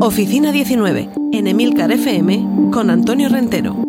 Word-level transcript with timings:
Oficina 0.00 0.52
19, 0.52 1.08
en 1.32 1.48
Emilcar 1.48 1.90
FM, 1.90 2.70
con 2.72 2.88
Antonio 2.88 3.28
Rentero. 3.28 3.84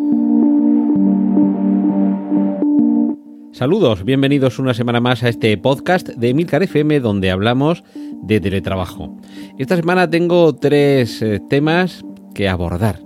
Saludos, 3.52 4.02
bienvenidos 4.02 4.58
una 4.58 4.74
semana 4.74 5.00
más 5.00 5.22
a 5.22 5.28
este 5.28 5.56
podcast 5.56 6.08
de 6.08 6.30
Emilcar 6.30 6.64
FM 6.64 6.98
donde 6.98 7.30
hablamos 7.30 7.84
de 8.22 8.40
teletrabajo. 8.40 9.16
Esta 9.56 9.76
semana 9.76 10.10
tengo 10.10 10.52
tres 10.56 11.22
eh, 11.22 11.40
temas 11.48 12.04
que 12.34 12.48
abordar. 12.48 12.98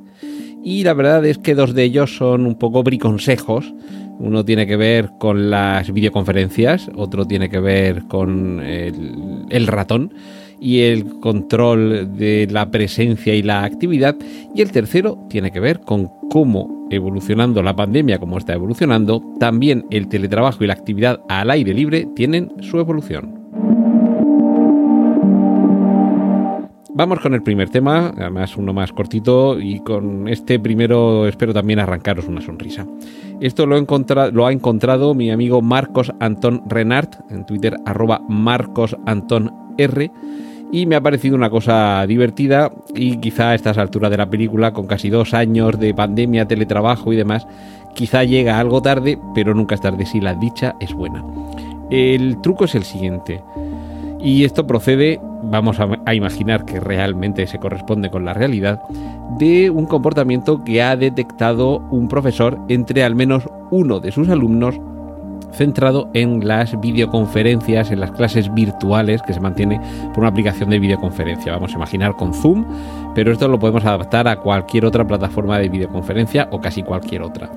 Y 0.62 0.82
la 0.84 0.94
verdad 0.94 1.26
es 1.26 1.36
que 1.36 1.54
dos 1.54 1.74
de 1.74 1.82
ellos 1.82 2.16
son 2.16 2.46
un 2.46 2.54
poco 2.58 2.82
briconsejos. 2.82 3.74
Uno 4.18 4.46
tiene 4.46 4.66
que 4.66 4.76
ver 4.76 5.10
con 5.20 5.50
las 5.50 5.92
videoconferencias, 5.92 6.90
otro 6.96 7.26
tiene 7.26 7.50
que 7.50 7.60
ver 7.60 8.04
con 8.08 8.60
el, 8.60 9.44
el 9.50 9.66
ratón 9.66 10.14
y 10.64 10.80
el 10.80 11.20
control 11.20 12.16
de 12.16 12.48
la 12.50 12.70
presencia 12.70 13.34
y 13.34 13.42
la 13.42 13.64
actividad. 13.64 14.16
Y 14.54 14.62
el 14.62 14.72
tercero 14.72 15.18
tiene 15.28 15.50
que 15.50 15.60
ver 15.60 15.80
con 15.80 16.08
cómo 16.30 16.88
evolucionando 16.90 17.62
la 17.62 17.76
pandemia, 17.76 18.18
como 18.18 18.38
está 18.38 18.54
evolucionando, 18.54 19.22
también 19.38 19.84
el 19.90 20.08
teletrabajo 20.08 20.64
y 20.64 20.66
la 20.66 20.72
actividad 20.72 21.20
al 21.28 21.50
aire 21.50 21.74
libre 21.74 22.08
tienen 22.16 22.50
su 22.62 22.78
evolución. 22.78 23.44
Vamos 26.96 27.20
con 27.20 27.34
el 27.34 27.42
primer 27.42 27.68
tema, 27.68 28.14
además 28.16 28.56
uno 28.56 28.72
más 28.72 28.90
cortito 28.92 29.60
y 29.60 29.80
con 29.80 30.28
este 30.28 30.58
primero 30.58 31.26
espero 31.26 31.52
también 31.52 31.80
arrancaros 31.80 32.26
una 32.26 32.40
sonrisa. 32.40 32.86
Esto 33.40 33.66
lo, 33.66 33.76
lo 34.32 34.46
ha 34.46 34.52
encontrado 34.52 35.14
mi 35.14 35.30
amigo 35.30 35.60
Marcos 35.60 36.10
Antón 36.20 36.62
Renart 36.68 37.16
en 37.30 37.44
Twitter 37.44 37.76
arroba 37.84 38.22
Marcos 38.28 38.96
Antón 39.04 39.52
R 39.76 40.10
y 40.74 40.86
me 40.86 40.96
ha 40.96 41.00
parecido 41.00 41.36
una 41.36 41.50
cosa 41.50 42.04
divertida 42.04 42.72
y 42.96 43.18
quizá 43.18 43.50
a 43.50 43.54
estas 43.54 43.78
alturas 43.78 44.10
de 44.10 44.16
la 44.16 44.28
película, 44.28 44.72
con 44.72 44.88
casi 44.88 45.08
dos 45.08 45.32
años 45.32 45.78
de 45.78 45.94
pandemia, 45.94 46.48
teletrabajo 46.48 47.12
y 47.12 47.16
demás, 47.16 47.46
quizá 47.94 48.24
llega 48.24 48.58
algo 48.58 48.82
tarde, 48.82 49.16
pero 49.36 49.54
nunca 49.54 49.76
es 49.76 49.80
tarde 49.80 50.04
si 50.04 50.20
la 50.20 50.34
dicha 50.34 50.74
es 50.80 50.92
buena. 50.92 51.24
El 51.90 52.40
truco 52.40 52.64
es 52.64 52.74
el 52.74 52.82
siguiente. 52.82 53.40
Y 54.18 54.42
esto 54.42 54.66
procede, 54.66 55.20
vamos 55.44 55.78
a, 55.78 56.12
imaginar 56.12 56.64
que 56.64 56.80
realmente 56.80 57.46
se 57.46 57.60
corresponde 57.60 58.10
con 58.10 58.24
la 58.24 58.34
realidad, 58.34 58.82
de 59.38 59.70
un 59.70 59.86
comportamiento 59.86 60.64
que 60.64 60.82
ha 60.82 60.96
detectado 60.96 61.86
un 61.92 62.08
profesor 62.08 62.58
entre 62.68 63.04
al 63.04 63.14
menos 63.14 63.48
uno 63.70 64.00
de 64.00 64.10
sus 64.10 64.28
alumnos 64.28 64.80
centrado 65.54 66.10
en 66.12 66.46
las 66.46 66.78
videoconferencias, 66.80 67.90
en 67.90 68.00
las 68.00 68.12
clases 68.12 68.52
virtuales 68.52 69.22
que 69.22 69.32
se 69.32 69.40
mantiene 69.40 69.80
por 70.08 70.20
una 70.20 70.28
aplicación 70.28 70.70
de 70.70 70.78
videoconferencia. 70.78 71.52
Vamos 71.52 71.72
a 71.72 71.76
imaginar 71.76 72.16
con 72.16 72.34
Zoom, 72.34 72.64
pero 73.14 73.32
esto 73.32 73.48
lo 73.48 73.58
podemos 73.58 73.84
adaptar 73.84 74.28
a 74.28 74.36
cualquier 74.36 74.84
otra 74.84 75.06
plataforma 75.06 75.58
de 75.58 75.68
videoconferencia 75.68 76.48
o 76.50 76.60
casi 76.60 76.82
cualquier 76.82 77.22
otra. 77.22 77.50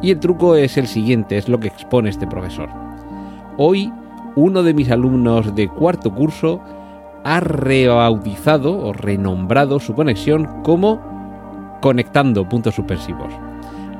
Y 0.00 0.10
el 0.10 0.20
truco 0.20 0.56
es 0.56 0.76
el 0.76 0.86
siguiente, 0.86 1.36
es 1.36 1.48
lo 1.48 1.60
que 1.60 1.68
expone 1.68 2.10
este 2.10 2.26
profesor. 2.26 2.68
Hoy 3.56 3.92
uno 4.34 4.62
de 4.62 4.74
mis 4.74 4.90
alumnos 4.90 5.54
de 5.54 5.68
cuarto 5.68 6.14
curso 6.14 6.60
ha 7.24 7.40
rebautizado 7.40 8.78
o 8.78 8.92
renombrado 8.92 9.78
su 9.78 9.94
conexión 9.94 10.62
como 10.62 11.78
conectando 11.80 12.48
puntos 12.48 12.74
suspensivos. 12.74 13.51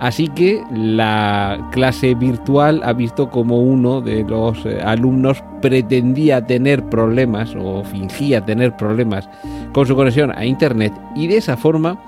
Así 0.03 0.27
que 0.27 0.65
la 0.73 1.69
clase 1.71 2.17
virtual 2.17 2.81
ha 2.83 2.93
visto 2.93 3.31
como 3.31 3.61
uno 3.61 4.01
de 4.01 4.25
los 4.25 4.67
eh, 4.67 4.81
alumnos 4.83 5.45
pretendía 5.61 6.45
tener 6.45 6.83
problemas 6.87 7.55
o 7.57 7.85
fingía 7.85 8.45
tener 8.45 8.77
problemas 8.77 9.31
con 9.73 9.87
su 9.87 9.95
conexión 9.95 10.33
a 10.37 10.45
Internet 10.45 10.93
y 11.15 11.29
de 11.29 11.37
esa 11.37 11.57
forma 11.57 12.01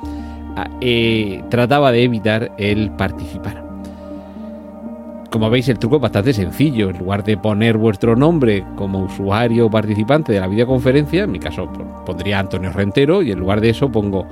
eh, 0.80 1.40
trataba 1.50 1.92
de 1.92 2.02
evitar 2.02 2.50
el 2.58 2.90
participar. 2.90 3.62
Como 5.30 5.48
veis, 5.48 5.68
el 5.68 5.78
truco 5.78 5.94
es 5.94 6.02
bastante 6.02 6.32
sencillo. 6.32 6.90
En 6.90 6.98
lugar 6.98 7.22
de 7.22 7.36
poner 7.36 7.76
vuestro 7.76 8.16
nombre 8.16 8.64
como 8.74 9.04
usuario 9.04 9.66
o 9.66 9.70
participante 9.70 10.32
de 10.32 10.40
la 10.40 10.48
videoconferencia, 10.48 11.22
en 11.22 11.30
mi 11.30 11.38
caso 11.38 11.68
pondría 12.04 12.40
Antonio 12.40 12.72
Rentero 12.72 13.22
y 13.22 13.30
en 13.30 13.38
lugar 13.38 13.60
de 13.60 13.70
eso 13.70 13.88
pongo 13.88 14.26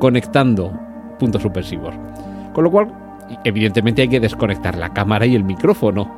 conectando 0.00 0.70
puntos 1.18 1.40
suspensivos. 1.40 1.94
Con 2.52 2.64
lo 2.64 2.70
cual, 2.70 3.05
evidentemente 3.44 4.02
hay 4.02 4.08
que 4.08 4.20
desconectar 4.20 4.76
la 4.76 4.90
cámara 4.90 5.26
y 5.26 5.34
el 5.34 5.44
micrófono. 5.44 6.10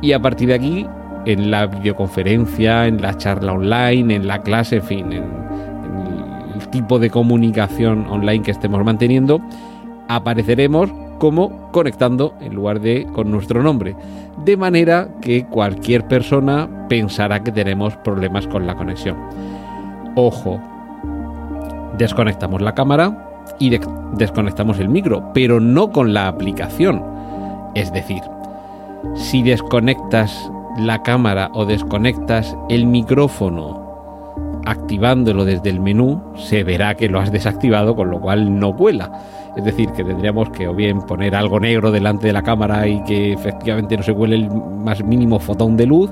Y 0.00 0.12
a 0.12 0.20
partir 0.20 0.48
de 0.48 0.54
aquí, 0.54 0.86
en 1.24 1.50
la 1.50 1.66
videoconferencia, 1.66 2.86
en 2.86 3.02
la 3.02 3.16
charla 3.16 3.52
online, 3.52 4.14
en 4.14 4.26
la 4.26 4.42
clase, 4.42 4.76
en 4.76 4.82
fin, 4.82 5.12
en, 5.12 5.24
el 6.54 6.68
tipo 6.68 6.98
de 6.98 7.10
comunicación 7.10 8.06
online 8.08 8.42
que 8.42 8.50
estemos 8.50 8.84
manteniendo, 8.84 9.40
apareceremos 10.08 10.90
como 11.18 11.70
conectando 11.72 12.34
en 12.40 12.54
lugar 12.54 12.80
de 12.80 13.06
con 13.12 13.30
nuestro 13.30 13.62
nombre. 13.62 13.96
De 14.44 14.56
manera 14.56 15.08
que 15.20 15.44
cualquier 15.46 16.06
persona 16.06 16.68
pensará 16.88 17.42
que 17.42 17.52
tenemos 17.52 17.96
problemas 17.96 18.46
con 18.46 18.66
la 18.66 18.74
conexión. 18.74 19.16
Ojo, 20.14 20.60
desconectamos 21.98 22.62
la 22.62 22.74
cámara 22.74 23.27
y 23.58 23.70
desconectamos 24.16 24.78
el 24.78 24.88
micro, 24.88 25.32
pero 25.32 25.60
no 25.60 25.90
con 25.90 26.14
la 26.14 26.28
aplicación. 26.28 27.02
Es 27.74 27.92
decir, 27.92 28.22
si 29.14 29.42
desconectas 29.42 30.50
la 30.78 31.02
cámara 31.02 31.50
o 31.54 31.64
desconectas 31.64 32.56
el 32.68 32.86
micrófono 32.86 33.88
activándolo 34.64 35.44
desde 35.44 35.70
el 35.70 35.80
menú, 35.80 36.22
se 36.36 36.62
verá 36.62 36.94
que 36.94 37.08
lo 37.08 37.20
has 37.20 37.32
desactivado, 37.32 37.96
con 37.96 38.10
lo 38.10 38.20
cual 38.20 38.58
no 38.58 38.72
vuela. 38.72 39.10
Es 39.56 39.64
decir, 39.64 39.90
que 39.92 40.04
tendríamos 40.04 40.50
que 40.50 40.68
o 40.68 40.74
bien 40.74 41.00
poner 41.02 41.34
algo 41.34 41.58
negro 41.58 41.90
delante 41.90 42.26
de 42.26 42.32
la 42.32 42.42
cámara 42.42 42.86
y 42.86 43.02
que 43.04 43.32
efectivamente 43.32 43.96
no 43.96 44.02
se 44.02 44.12
huele 44.12 44.36
el 44.36 44.50
más 44.50 45.02
mínimo 45.02 45.38
fotón 45.38 45.76
de 45.76 45.86
luz 45.86 46.10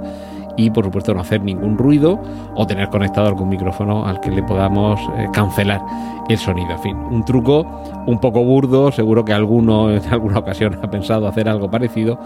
y 0.57 0.71
por 0.71 0.85
supuesto 0.85 1.15
no 1.15 1.21
hacer 1.21 1.43
ningún 1.43 1.77
ruido 1.77 2.19
o 2.55 2.67
tener 2.67 2.89
conectado 2.89 3.29
algún 3.29 3.49
micrófono 3.49 4.07
al 4.07 4.21
que 4.21 4.31
le 4.31 4.43
podamos 4.43 5.01
eh, 5.17 5.29
cancelar 5.33 5.81
el 6.29 6.39
sonido. 6.39 6.71
En 6.73 6.79
fin, 6.81 6.97
un 6.97 7.25
truco 7.25 7.67
un 8.07 8.19
poco 8.19 8.43
burdo, 8.43 8.91
seguro 8.93 9.25
que 9.25 9.33
alguno 9.33 9.91
en 9.95 10.05
alguna 10.13 10.39
ocasión 10.39 10.79
ha 10.83 10.91
pensado 10.91 11.29
hacer 11.29 11.49
algo 11.49 11.71
parecido 11.71 12.19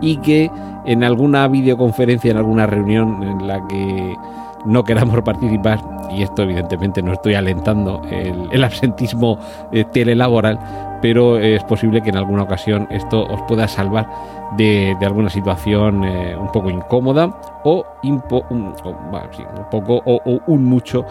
y 0.00 0.18
que 0.18 0.50
en 0.84 1.04
alguna 1.04 1.48
videoconferencia, 1.48 2.30
en 2.30 2.36
alguna 2.36 2.66
reunión 2.66 3.22
en 3.22 3.46
la 3.46 3.66
que 3.66 4.16
no 4.64 4.84
queramos 4.84 5.20
participar, 5.24 5.80
y 6.10 6.22
esto 6.22 6.42
evidentemente 6.42 7.02
no 7.02 7.12
estoy 7.12 7.34
alentando 7.34 8.02
el, 8.10 8.64
absentismo 8.64 9.38
eh, 9.72 9.84
telelaboral, 9.84 10.58
pero 11.00 11.38
es 11.38 11.62
posible 11.64 12.02
que 12.02 12.10
en 12.10 12.16
alguna 12.16 12.42
ocasión 12.42 12.86
esto 12.90 13.24
os 13.24 13.40
pueda 13.42 13.68
salvar 13.68 14.08
de, 14.56 14.96
alguna 15.00 15.30
situación 15.30 16.04
eh, 16.04 16.36
un 16.36 16.50
poco 16.50 16.70
incómoda 16.70 17.60
o, 17.64 17.84
un, 18.02 18.20
poco 18.22 20.02
o, 20.04 20.40
un 20.46 20.64
mucho 20.64 21.04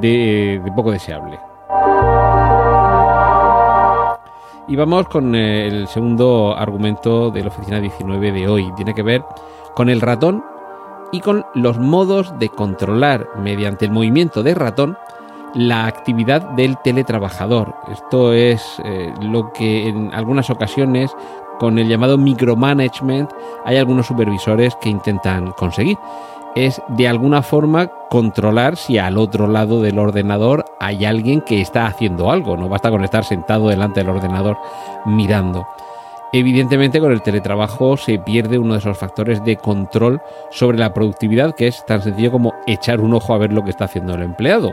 de, 0.00 0.62
poco 0.74 0.92
deseable. 0.92 1.38
Y 4.68 4.76
vamos 4.76 5.08
con 5.08 5.34
el 5.34 5.88
segundo 5.88 6.54
argumento 6.56 7.30
de 7.30 7.42
la 7.42 7.48
oficina 7.48 7.80
19 7.80 8.32
de 8.32 8.48
hoy. 8.48 8.72
Tiene 8.76 8.94
que 8.94 9.02
ver 9.02 9.22
con 9.74 9.90
el 9.90 10.00
ratón 10.00 10.44
y 11.10 11.20
con 11.20 11.44
los 11.54 11.78
modos 11.78 12.38
de 12.38 12.48
controlar 12.48 13.28
mediante 13.36 13.84
el 13.84 13.90
movimiento 13.90 14.42
del 14.42 14.54
ratón 14.56 14.96
la 15.54 15.86
actividad 15.86 16.42
del 16.50 16.76
teletrabajador. 16.78 17.74
Esto 17.90 18.32
es 18.32 18.80
eh, 18.84 19.12
lo 19.20 19.52
que 19.52 19.88
en 19.88 20.12
algunas 20.14 20.50
ocasiones 20.50 21.14
con 21.58 21.78
el 21.78 21.88
llamado 21.88 22.18
micromanagement 22.18 23.30
hay 23.64 23.76
algunos 23.76 24.06
supervisores 24.06 24.74
que 24.76 24.88
intentan 24.88 25.52
conseguir. 25.52 25.98
Es 26.54 26.82
de 26.88 27.08
alguna 27.08 27.42
forma 27.42 27.86
controlar 28.10 28.76
si 28.76 28.98
al 28.98 29.16
otro 29.16 29.46
lado 29.46 29.80
del 29.80 29.98
ordenador 29.98 30.64
hay 30.80 31.04
alguien 31.04 31.40
que 31.40 31.60
está 31.60 31.86
haciendo 31.86 32.30
algo. 32.30 32.56
No 32.56 32.68
basta 32.68 32.90
con 32.90 33.04
estar 33.04 33.24
sentado 33.24 33.68
delante 33.68 34.00
del 34.00 34.10
ordenador 34.10 34.58
mirando. 35.06 35.66
Evidentemente 36.34 36.98
con 36.98 37.12
el 37.12 37.22
teletrabajo 37.22 37.98
se 37.98 38.18
pierde 38.18 38.58
uno 38.58 38.72
de 38.72 38.78
esos 38.80 38.96
factores 38.96 39.44
de 39.44 39.56
control 39.56 40.20
sobre 40.50 40.78
la 40.78 40.94
productividad 40.94 41.54
que 41.54 41.66
es 41.68 41.84
tan 41.84 42.02
sencillo 42.02 42.32
como 42.32 42.54
echar 42.66 43.00
un 43.00 43.12
ojo 43.12 43.34
a 43.34 43.38
ver 43.38 43.52
lo 43.52 43.62
que 43.62 43.70
está 43.70 43.84
haciendo 43.84 44.14
el 44.14 44.22
empleado. 44.22 44.72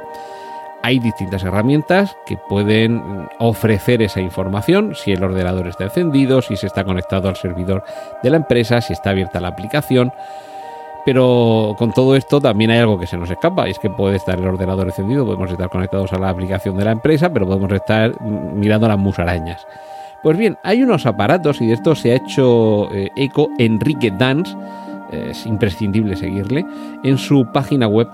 Hay 0.82 1.00
distintas 1.00 1.44
herramientas 1.44 2.16
que 2.26 2.38
pueden 2.38 3.28
ofrecer 3.38 4.02
esa 4.02 4.22
información, 4.22 4.96
si 4.96 5.12
el 5.12 5.24
ordenador 5.24 5.68
está 5.68 5.86
encendido, 5.86 6.42
si 6.42 6.56
se 6.56 6.68
está 6.68 6.86
conectado 6.86 7.28
al 7.28 7.36
servidor 7.36 7.84
de 8.24 8.30
la 8.30 8.38
empresa, 8.38 8.80
si 8.80 8.94
está 8.94 9.10
abierta 9.10 9.42
la 9.42 9.50
aplicación. 9.50 10.14
Pero 11.06 11.76
con 11.78 11.92
todo 11.92 12.16
esto 12.16 12.40
también 12.40 12.72
hay 12.72 12.80
algo 12.80 13.00
que 13.00 13.08
se 13.08 13.18
nos 13.18 13.30
escapa, 13.30 13.68
y 13.68 13.72
es 13.72 13.80
que 13.80 13.90
puede 13.90 14.16
estar 14.16 14.40
el 14.40 14.48
ordenador 14.48 14.88
encendido, 14.88 15.26
podemos 15.26 15.52
estar 15.52 15.70
conectados 15.70 16.14
a 16.14 16.20
la 16.20 16.30
aplicación 16.30 16.78
de 16.78 16.86
la 16.86 16.92
empresa, 16.92 17.32
pero 17.32 17.46
podemos 17.46 17.72
estar 17.72 18.20
mirando 18.22 18.88
las 18.88 18.98
musarañas. 18.98 19.66
Pues 20.24 20.38
bien, 20.38 20.58
hay 20.64 20.84
unos 20.84 21.06
aparatos 21.06 21.62
y 21.62 21.68
de 21.68 21.74
esto 21.74 21.96
se 21.96 22.12
ha 22.12 22.16
hecho 22.16 22.90
eh, 22.94 23.10
eco 23.16 23.50
Enrique 23.58 24.12
Dance, 24.12 24.56
es 25.12 25.46
imprescindible 25.46 26.16
seguirle, 26.16 26.66
en 27.04 27.18
su 27.18 27.48
página 27.52 27.88
web 27.88 28.08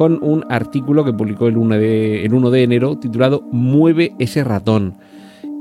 con 0.00 0.18
un 0.22 0.46
artículo 0.48 1.04
que 1.04 1.12
publicó 1.12 1.46
el 1.46 1.58
1 1.58 1.74
de, 1.74 2.24
el 2.24 2.32
1 2.32 2.50
de 2.50 2.62
enero 2.62 2.96
titulado 2.96 3.46
Mueve 3.52 4.14
ese 4.18 4.42
ratón. 4.42 4.94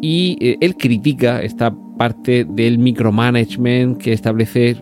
Y 0.02 0.38
eh, 0.40 0.56
él 0.62 0.78
critica 0.78 1.42
esta 1.42 1.76
parte 1.98 2.46
del 2.46 2.78
micromanagement 2.78 3.98
que 3.98 4.14
establece 4.14 4.78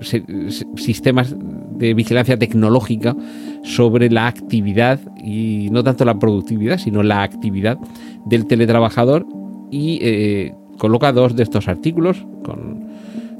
sistemas 0.76 1.36
de 1.72 1.96
vigilancia 1.96 2.38
tecnológica 2.38 3.16
sobre 3.64 4.12
la 4.12 4.28
actividad 4.28 5.00
y 5.18 5.70
no 5.72 5.84
tanto 5.84 6.06
la 6.06 6.20
productividad, 6.20 6.78
sino 6.78 7.02
la 7.02 7.24
actividad 7.24 7.80
del 8.28 8.46
teletrabajador 8.46 9.26
y 9.72 9.98
eh, 10.04 10.54
coloca 10.78 11.12
dos 11.12 11.36
de 11.36 11.42
estos 11.42 11.68
artículos 11.68 12.28
con 12.44 12.86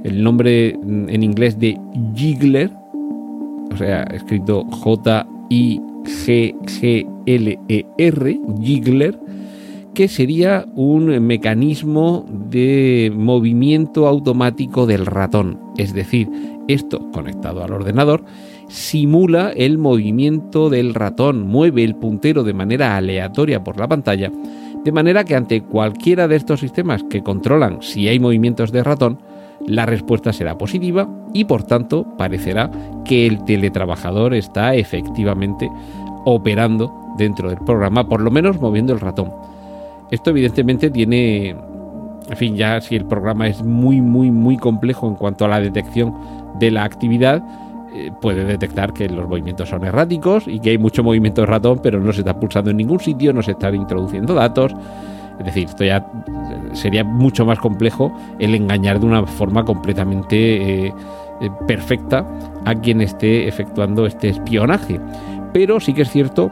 el 0.04 0.24
nombre 0.24 0.70
en 0.70 1.22
inglés 1.22 1.60
de 1.60 1.80
Jiggler, 2.16 2.72
o 3.72 3.78
sea, 3.78 4.02
escrito 4.06 4.66
J-I-G-G-L-E-R, 4.72 5.97
Jiggler, 8.62 9.20
que 9.94 10.08
sería 10.08 10.66
un 10.76 11.26
mecanismo 11.26 12.26
de 12.30 13.12
movimiento 13.16 14.08
automático 14.08 14.86
del 14.86 15.06
ratón. 15.06 15.60
Es 15.78 15.94
decir, 15.94 16.30
esto 16.68 17.10
conectado 17.12 17.64
al 17.64 17.74
ordenador 17.74 18.24
simula 18.68 19.52
el 19.56 19.78
movimiento 19.78 20.70
del 20.70 20.94
ratón, 20.94 21.48
mueve 21.48 21.84
el 21.84 21.96
puntero 21.96 22.44
de 22.44 22.54
manera 22.54 22.98
aleatoria 22.98 23.64
por 23.64 23.80
la 23.80 23.88
pantalla 23.88 24.32
de 24.88 24.92
manera 24.94 25.26
que 25.26 25.36
ante 25.36 25.62
cualquiera 25.64 26.30
de 26.30 26.38
estos 26.38 26.62
sistemas 26.62 27.04
que 27.10 27.22
controlan 27.22 27.82
si 27.82 28.08
hay 28.08 28.20
movimientos 28.20 28.72
de 28.72 28.84
ratón, 28.84 29.20
la 29.68 29.86
respuesta 29.86 30.34
será 30.34 30.58
positiva 30.58 31.08
y 31.34 31.46
por 31.46 31.64
tanto 31.64 32.06
parecerá 32.18 32.72
que 33.06 33.28
el 33.28 33.44
teletrabajador 33.44 34.34
está 34.34 34.74
efectivamente 34.76 35.70
operando 36.26 36.92
dentro 37.18 37.50
del 37.50 37.60
programa, 37.60 38.08
por 38.08 38.22
lo 38.22 38.32
menos 38.32 38.60
moviendo 38.60 38.94
el 38.94 39.00
ratón. 39.00 39.32
Esto 40.10 40.30
evidentemente 40.30 40.90
tiene, 40.90 41.50
en 41.50 42.38
fin, 42.38 42.56
ya 42.56 42.80
si 42.80 42.96
el 42.96 43.06
programa 43.06 43.48
es 43.48 43.62
muy, 43.62 44.02
muy, 44.02 44.32
muy 44.32 44.58
complejo 44.58 45.08
en 45.08 45.16
cuanto 45.16 45.46
a 45.46 45.50
la 45.50 45.60
detección 45.60 46.14
de 46.60 46.72
la 46.72 46.86
actividad, 46.86 47.44
eh, 47.94 48.12
puede 48.22 48.46
detectar 48.46 48.94
que 48.94 49.10
los 49.10 49.28
movimientos 49.28 49.70
son 49.70 49.84
erráticos 49.84 50.48
y 50.48 50.60
que 50.60 50.72
hay 50.72 50.78
mucho 50.78 51.04
movimiento 51.04 51.42
de 51.42 51.48
ratón, 51.48 51.80
pero 51.82 52.00
no 52.00 52.14
se 52.14 52.22
está 52.22 52.40
pulsando 52.40 52.72
en 52.72 52.78
ningún 52.78 53.00
sitio, 53.00 53.34
no 53.34 53.42
se 53.42 53.52
están 53.52 53.76
introduciendo 53.76 54.34
datos. 54.34 54.74
Es 55.40 55.46
decir, 55.46 55.66
esto 55.66 55.84
ya 55.84 56.06
sería 56.74 57.04
mucho 57.04 57.46
más 57.46 57.60
complejo 57.60 58.12
el 58.40 58.56
engañar 58.56 59.00
de 59.00 59.06
una 59.06 59.26
forma 59.26 59.64
completamente 59.64 60.86
eh, 60.86 60.94
eh, 61.42 61.50
perfecta 61.68 62.26
a 62.66 62.76
quien 62.76 63.02
esté 63.02 63.48
efectuando 63.48 64.06
este 64.06 64.30
espionaje. 64.30 65.00
Pero 65.54 65.80
sí 65.80 65.94
que 65.94 66.02
es 66.04 66.10
cierto 66.10 66.52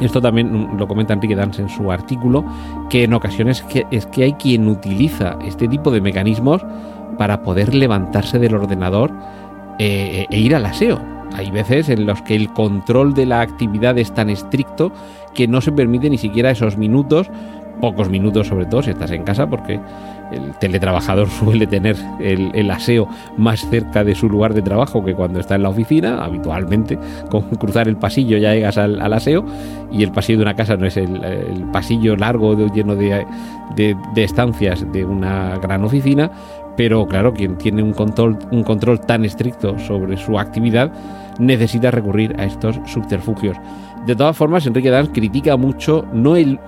esto 0.00 0.20
también 0.20 0.76
lo 0.76 0.86
comenta 0.86 1.14
Enrique 1.14 1.34
Dance 1.34 1.62
en 1.62 1.70
su 1.70 1.90
artículo, 1.90 2.44
que 2.90 3.04
en 3.04 3.14
ocasiones 3.14 3.64
es 3.90 4.06
que 4.06 4.24
hay 4.24 4.34
quien 4.34 4.68
utiliza 4.68 5.38
este 5.44 5.68
tipo 5.68 5.90
de 5.90 6.02
mecanismos 6.02 6.62
para 7.16 7.42
poder 7.42 7.74
levantarse 7.74 8.38
del 8.38 8.54
ordenador 8.54 9.10
eh, 9.78 10.26
e 10.28 10.38
ir 10.38 10.54
al 10.54 10.66
aseo. 10.66 11.00
Hay 11.34 11.50
veces 11.50 11.88
en 11.88 12.06
los 12.06 12.22
que 12.22 12.36
el 12.36 12.52
control 12.52 13.14
de 13.14 13.26
la 13.26 13.40
actividad 13.40 13.98
es 13.98 14.12
tan 14.12 14.30
estricto 14.30 14.92
que 15.34 15.48
no 15.48 15.60
se 15.60 15.72
permite 15.72 16.08
ni 16.08 16.18
siquiera 16.18 16.50
esos 16.50 16.76
minutos, 16.76 17.30
pocos 17.80 18.08
minutos 18.08 18.46
sobre 18.48 18.66
todo 18.66 18.82
si 18.82 18.90
estás 18.90 19.10
en 19.10 19.24
casa, 19.24 19.46
porque 19.46 19.80
el 20.32 20.52
teletrabajador 20.58 21.28
suele 21.40 21.66
tener 21.66 21.96
el, 22.20 22.70
aseo 22.70 23.08
más 23.36 23.68
cerca 23.68 24.04
de 24.04 24.14
su 24.14 24.28
lugar 24.28 24.54
de 24.54 24.62
trabajo 24.62 25.04
que 25.04 25.14
cuando 25.14 25.40
está 25.40 25.54
en 25.54 25.62
la 25.62 25.68
oficina, 25.68 26.24
habitualmente, 26.24 26.98
con 27.30 27.42
cruzar 27.50 27.88
el 27.88 27.96
pasillo 27.96 28.38
ya 28.38 28.54
llegas 28.54 28.78
al, 28.78 29.12
aseo 29.12 29.44
y 29.90 30.02
el 30.02 30.10
pasillo 30.12 30.38
de 30.38 30.42
una 30.42 30.54
casa 30.54 30.76
no 30.76 30.86
es 30.86 30.96
el, 30.96 31.20
pasillo 31.72 32.16
largo 32.16 32.54
lleno 32.72 32.94
de, 32.96 33.24
de 33.76 34.24
estancias 34.24 34.84
de 34.92 35.04
una 35.04 35.56
gran 35.58 35.84
oficina, 35.84 36.30
pero 36.76 37.06
claro, 37.06 37.32
quien 37.32 37.56
tiene 37.56 37.82
un 37.82 37.92
control, 37.92 38.38
un 38.50 38.62
control 38.62 39.00
tan 39.00 39.24
estricto 39.24 39.78
sobre 39.78 40.16
su 40.16 40.38
actividad 40.38 40.92
necesita 41.38 41.90
recurrir 41.90 42.34
a 42.38 42.44
estos 42.44 42.78
subterfugios. 42.86 43.56
De 44.06 44.14
todas 44.14 44.36
formas, 44.36 44.66
Enrique 44.66 44.90
Dans 44.90 45.08
critica 45.08 45.56
mucho 45.56 46.04
no 46.12 46.36
el, 46.36 46.60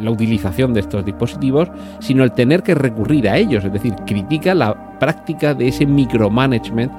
la 0.00 0.10
utilización 0.10 0.74
de 0.74 0.80
estos 0.80 1.04
dispositivos, 1.04 1.70
sino 2.00 2.24
el 2.24 2.32
tener 2.32 2.62
que 2.62 2.74
recurrir 2.74 3.28
a 3.28 3.36
ellos, 3.36 3.64
es 3.64 3.72
decir, 3.72 3.94
critica 4.06 4.54
la 4.54 4.98
práctica 4.98 5.54
de 5.54 5.68
ese 5.68 5.86
micromanagement 5.86 6.92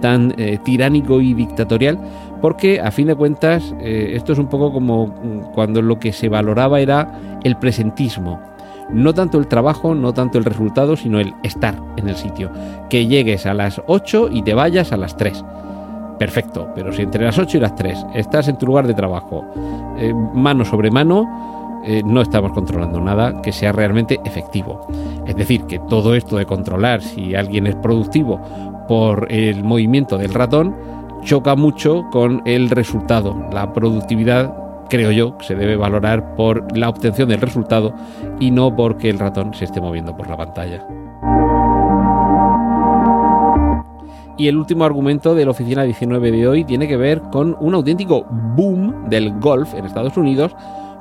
tan 0.00 0.34
eh, 0.36 0.58
tiránico 0.64 1.20
y 1.20 1.34
dictatorial, 1.34 1.98
porque 2.40 2.80
a 2.80 2.90
fin 2.90 3.06
de 3.06 3.14
cuentas 3.14 3.74
eh, 3.80 4.12
esto 4.14 4.32
es 4.32 4.38
un 4.38 4.48
poco 4.48 4.72
como 4.72 5.14
cuando 5.54 5.80
lo 5.80 5.98
que 5.98 6.12
se 6.12 6.28
valoraba 6.28 6.80
era 6.80 7.40
el 7.44 7.56
presentismo 7.56 8.40
no 8.92 9.14
tanto 9.14 9.38
el 9.38 9.46
trabajo, 9.46 9.94
no 9.94 10.12
tanto 10.12 10.38
el 10.38 10.44
resultado, 10.44 10.96
sino 10.96 11.18
el 11.18 11.34
estar 11.42 11.74
en 11.96 12.08
el 12.08 12.16
sitio. 12.16 12.50
Que 12.90 13.06
llegues 13.06 13.46
a 13.46 13.54
las 13.54 13.80
8 13.86 14.28
y 14.30 14.42
te 14.42 14.54
vayas 14.54 14.92
a 14.92 14.96
las 14.96 15.16
3. 15.16 15.44
Perfecto, 16.18 16.68
pero 16.74 16.92
si 16.92 17.02
entre 17.02 17.24
las 17.24 17.38
8 17.38 17.56
y 17.56 17.60
las 17.60 17.74
3 17.74 18.06
estás 18.14 18.48
en 18.48 18.58
tu 18.58 18.66
lugar 18.66 18.86
de 18.86 18.94
trabajo, 18.94 19.44
eh, 19.98 20.12
mano 20.34 20.64
sobre 20.64 20.90
mano, 20.90 21.61
eh, 21.84 22.02
no 22.04 22.22
estamos 22.22 22.52
controlando 22.52 23.00
nada 23.00 23.42
que 23.42 23.52
sea 23.52 23.72
realmente 23.72 24.20
efectivo. 24.24 24.86
Es 25.26 25.36
decir, 25.36 25.64
que 25.64 25.78
todo 25.78 26.14
esto 26.14 26.36
de 26.36 26.46
controlar 26.46 27.02
si 27.02 27.34
alguien 27.34 27.66
es 27.66 27.76
productivo 27.76 28.40
por 28.88 29.30
el 29.30 29.64
movimiento 29.64 30.18
del 30.18 30.34
ratón 30.34 30.76
choca 31.22 31.54
mucho 31.54 32.04
con 32.10 32.42
el 32.44 32.70
resultado. 32.70 33.48
La 33.52 33.72
productividad 33.72 34.54
creo 34.92 35.10
yo, 35.10 35.36
se 35.40 35.54
debe 35.54 35.76
valorar 35.76 36.34
por 36.34 36.76
la 36.76 36.90
obtención 36.90 37.30
del 37.30 37.40
resultado 37.40 37.94
y 38.38 38.50
no 38.50 38.76
porque 38.76 39.08
el 39.08 39.18
ratón 39.18 39.54
se 39.54 39.64
esté 39.64 39.80
moviendo 39.80 40.14
por 40.14 40.28
la 40.28 40.36
pantalla. 40.36 40.86
Y 44.36 44.48
el 44.48 44.58
último 44.58 44.84
argumento 44.84 45.34
de 45.34 45.46
la 45.46 45.52
oficina 45.52 45.82
19 45.84 46.32
de 46.32 46.46
hoy 46.46 46.64
tiene 46.64 46.88
que 46.88 46.98
ver 46.98 47.22
con 47.30 47.56
un 47.60 47.74
auténtico 47.74 48.26
boom 48.28 49.08
del 49.08 49.38
golf 49.40 49.72
en 49.72 49.86
Estados 49.86 50.16
Unidos 50.18 50.54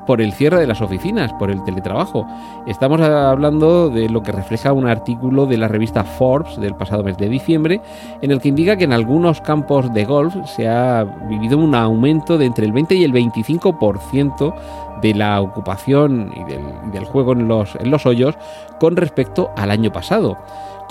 por 0.05 0.21
el 0.21 0.33
cierre 0.33 0.59
de 0.59 0.67
las 0.67 0.81
oficinas, 0.81 1.33
por 1.33 1.51
el 1.51 1.63
teletrabajo. 1.63 2.25
Estamos 2.67 3.01
hablando 3.01 3.89
de 3.89 4.09
lo 4.09 4.23
que 4.23 4.31
refleja 4.31 4.73
un 4.73 4.87
artículo 4.87 5.45
de 5.45 5.57
la 5.57 5.67
revista 5.67 6.03
Forbes 6.03 6.59
del 6.59 6.75
pasado 6.75 7.03
mes 7.03 7.17
de 7.17 7.29
diciembre, 7.29 7.81
en 8.21 8.31
el 8.31 8.41
que 8.41 8.49
indica 8.49 8.75
que 8.75 8.85
en 8.85 8.93
algunos 8.93 9.41
campos 9.41 9.93
de 9.93 10.05
golf 10.05 10.35
se 10.45 10.67
ha 10.67 11.03
vivido 11.03 11.57
un 11.57 11.75
aumento 11.75 12.37
de 12.37 12.45
entre 12.45 12.65
el 12.65 12.71
20 12.71 12.95
y 12.95 13.03
el 13.03 13.13
25% 13.13 14.53
de 15.01 15.13
la 15.15 15.41
ocupación 15.41 16.31
y 16.35 16.43
del, 16.91 17.05
juego 17.05 17.33
en 17.33 17.47
los, 17.47 17.75
en 17.75 17.89
los 17.89 18.05
hoyos 18.05 18.37
con 18.79 18.95
respecto 18.95 19.51
al 19.57 19.71
año 19.71 19.91
pasado 19.91 20.37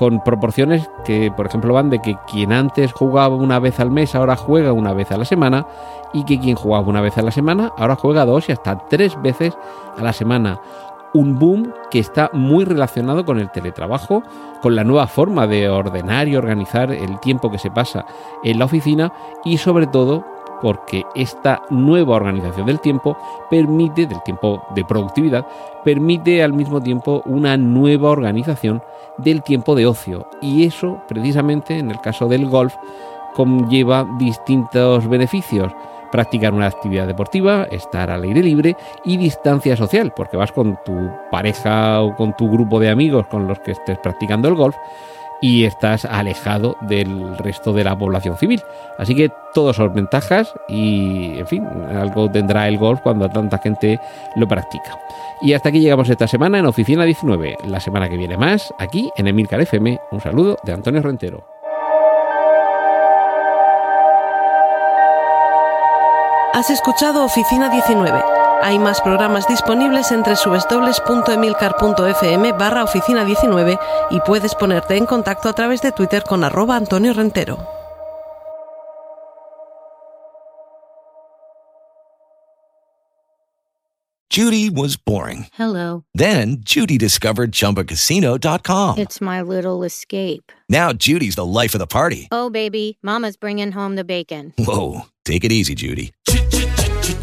con 0.00 0.20
proporciones 0.20 0.88
que, 1.04 1.30
por 1.30 1.44
ejemplo, 1.44 1.74
van 1.74 1.90
de 1.90 1.98
que 1.98 2.16
quien 2.26 2.54
antes 2.54 2.90
jugaba 2.90 3.36
una 3.36 3.58
vez 3.58 3.80
al 3.80 3.90
mes 3.90 4.14
ahora 4.14 4.34
juega 4.34 4.72
una 4.72 4.94
vez 4.94 5.12
a 5.12 5.18
la 5.18 5.26
semana 5.26 5.66
y 6.14 6.24
que 6.24 6.40
quien 6.40 6.56
jugaba 6.56 6.88
una 6.88 7.02
vez 7.02 7.18
a 7.18 7.22
la 7.22 7.30
semana 7.30 7.70
ahora 7.76 7.96
juega 7.96 8.24
dos 8.24 8.48
y 8.48 8.52
hasta 8.52 8.78
tres 8.88 9.20
veces 9.20 9.58
a 9.98 10.02
la 10.02 10.14
semana. 10.14 10.58
Un 11.12 11.38
boom 11.38 11.74
que 11.90 11.98
está 11.98 12.30
muy 12.32 12.64
relacionado 12.64 13.26
con 13.26 13.38
el 13.40 13.50
teletrabajo, 13.50 14.22
con 14.62 14.74
la 14.74 14.84
nueva 14.84 15.06
forma 15.06 15.46
de 15.46 15.68
ordenar 15.68 16.28
y 16.28 16.36
organizar 16.36 16.90
el 16.92 17.20
tiempo 17.20 17.50
que 17.50 17.58
se 17.58 17.70
pasa 17.70 18.06
en 18.42 18.58
la 18.58 18.64
oficina 18.64 19.12
y 19.44 19.58
sobre 19.58 19.86
todo 19.86 20.24
porque 20.60 21.04
esta 21.14 21.62
nueva 21.70 22.16
organización 22.16 22.66
del 22.66 22.80
tiempo 22.80 23.16
permite, 23.50 24.06
del 24.06 24.22
tiempo 24.22 24.62
de 24.74 24.84
productividad, 24.84 25.46
permite 25.84 26.42
al 26.42 26.52
mismo 26.52 26.80
tiempo 26.80 27.22
una 27.26 27.56
nueva 27.56 28.10
organización 28.10 28.82
del 29.18 29.42
tiempo 29.42 29.74
de 29.74 29.86
ocio. 29.86 30.28
Y 30.40 30.64
eso, 30.64 31.00
precisamente, 31.08 31.78
en 31.78 31.90
el 31.90 32.00
caso 32.00 32.28
del 32.28 32.46
golf, 32.46 32.74
conlleva 33.34 34.06
distintos 34.18 35.08
beneficios. 35.08 35.72
practicar 36.10 36.52
una 36.52 36.66
actividad 36.66 37.06
deportiva, 37.06 37.68
estar 37.70 38.10
al 38.10 38.24
aire 38.24 38.42
libre 38.42 38.76
y 39.04 39.16
distancia 39.16 39.76
social, 39.76 40.12
porque 40.16 40.36
vas 40.36 40.50
con 40.50 40.76
tu 40.84 41.08
pareja 41.30 42.02
o 42.02 42.16
con 42.16 42.36
tu 42.36 42.50
grupo 42.50 42.80
de 42.80 42.90
amigos 42.90 43.26
con 43.28 43.46
los 43.46 43.60
que 43.60 43.70
estés 43.70 43.96
practicando 43.98 44.48
el 44.48 44.56
golf 44.56 44.74
y 45.40 45.64
estás 45.64 46.04
alejado 46.04 46.76
del 46.82 47.36
resto 47.38 47.72
de 47.72 47.84
la 47.84 47.96
población 47.96 48.36
civil. 48.36 48.62
Así 48.98 49.14
que 49.14 49.30
todos 49.54 49.76
son 49.76 49.94
ventajas 49.94 50.52
y, 50.68 51.38
en 51.38 51.46
fin, 51.46 51.66
algo 51.88 52.30
tendrá 52.30 52.68
el 52.68 52.78
golf 52.78 53.00
cuando 53.00 53.28
tanta 53.28 53.58
gente 53.58 53.98
lo 54.36 54.46
practica. 54.46 54.98
Y 55.42 55.54
hasta 55.54 55.70
aquí 55.70 55.80
llegamos 55.80 56.08
esta 56.10 56.28
semana 56.28 56.58
en 56.58 56.66
Oficina 56.66 57.04
19. 57.04 57.58
La 57.66 57.80
semana 57.80 58.08
que 58.08 58.16
viene 58.16 58.36
más, 58.36 58.72
aquí 58.78 59.10
en 59.16 59.26
Emilcar 59.28 59.60
FM. 59.60 59.98
Un 60.10 60.20
saludo 60.20 60.58
de 60.62 60.72
Antonio 60.72 61.02
Rentero. 61.02 61.44
Has 66.52 66.68
escuchado 66.68 67.24
Oficina 67.24 67.70
19. 67.70 68.39
Hay 68.62 68.78
más 68.78 69.00
programas 69.00 69.48
disponibles 69.48 70.12
entre 70.12 70.34
www.emilcar.fm 70.34 72.52
barra 72.52 72.84
oficina 72.84 73.24
19 73.24 73.78
y 74.10 74.20
puedes 74.20 74.54
ponerte 74.54 74.98
en 74.98 75.06
contacto 75.06 75.48
a 75.48 75.54
través 75.54 75.80
de 75.80 75.92
Twitter 75.92 76.22
con 76.22 76.44
arroba 76.44 76.76
Antonio 76.76 77.14
Rentero. 77.14 77.56
Judy 84.28 84.70
was 84.70 84.96
boring. 84.96 85.46
Hello. 85.54 86.04
Then 86.14 86.58
Judy 86.62 86.96
discovered 86.98 87.50
ChumbaCasino.com. 87.50 88.98
It's 88.98 89.20
my 89.20 89.42
little 89.42 89.82
escape. 89.82 90.52
Now 90.68 90.92
Judy's 90.92 91.34
the 91.34 91.44
life 91.44 91.74
of 91.74 91.80
the 91.80 91.88
party. 91.88 92.28
Oh, 92.30 92.48
baby, 92.48 92.96
Mama's 93.02 93.36
bringing 93.36 93.72
home 93.72 93.96
the 93.96 94.04
bacon. 94.04 94.52
Whoa, 94.56 95.06
take 95.24 95.44
it 95.44 95.50
easy, 95.50 95.74
Judy. 95.74 96.12